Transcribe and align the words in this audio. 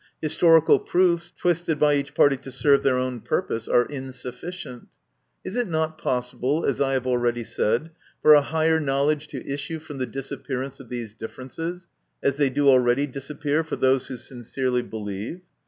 Historical 0.19 0.79
proofs, 0.79 1.31
twisted 1.37 1.77
by 1.77 1.93
each 1.93 2.15
party 2.15 2.35
to 2.35 2.51
serve 2.51 2.81
their 2.81 2.97
own 2.97 3.19
purpose, 3.21 3.67
are 3.67 3.85
insufficient. 3.85 4.87
Is 5.45 5.55
it 5.55 5.67
not 5.67 5.99
possible, 5.99 6.65
as 6.65 6.81
I 6.81 6.93
have 6.93 7.05
already 7.05 7.43
said, 7.43 7.91
for 8.19 8.33
a 8.33 8.41
higher 8.41 8.79
knowledge 8.79 9.27
to 9.27 9.45
issue 9.47 9.77
from 9.77 9.99
the 9.99 10.07
disappearance 10.07 10.79
of 10.79 10.89
these 10.89 11.13
differences, 11.13 11.85
as 12.23 12.37
they 12.37 12.49
do 12.49 12.67
already 12.67 13.05
disappear 13.05 13.63
for 13.63 13.75
those 13.75 14.07
who 14.07 14.17
sincerely 14.17 14.81
believe? 14.81 15.41